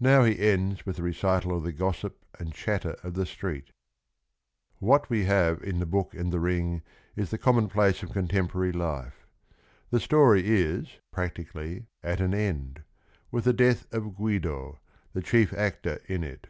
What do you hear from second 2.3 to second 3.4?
an d c hatter otl the